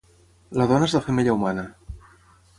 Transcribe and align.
La 0.61 0.65
dona 0.71 0.87
és 0.87 0.95
la 0.99 1.03
femella 1.09 1.37
humana. 1.37 1.69